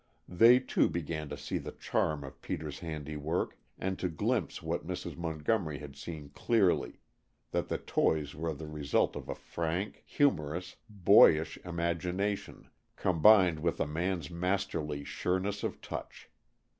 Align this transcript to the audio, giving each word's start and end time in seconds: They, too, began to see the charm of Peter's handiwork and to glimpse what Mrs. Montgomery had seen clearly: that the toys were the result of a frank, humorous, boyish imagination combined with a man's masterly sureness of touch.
They, 0.29 0.57
too, 0.57 0.89
began 0.89 1.29
to 1.29 1.37
see 1.37 1.59
the 1.59 1.71
charm 1.73 2.23
of 2.23 2.41
Peter's 2.41 2.79
handiwork 2.79 3.55
and 3.77 3.99
to 3.99 4.09
glimpse 4.09 4.59
what 4.63 4.87
Mrs. 4.87 5.15
Montgomery 5.15 5.77
had 5.77 5.95
seen 5.95 6.29
clearly: 6.29 7.01
that 7.51 7.67
the 7.67 7.77
toys 7.77 8.33
were 8.33 8.51
the 8.55 8.65
result 8.65 9.15
of 9.15 9.29
a 9.29 9.35
frank, 9.35 10.01
humorous, 10.03 10.77
boyish 10.89 11.57
imagination 11.57 12.71
combined 12.95 13.59
with 13.59 13.79
a 13.79 13.85
man's 13.85 14.31
masterly 14.31 15.03
sureness 15.03 15.61
of 15.61 15.81
touch. 15.81 16.31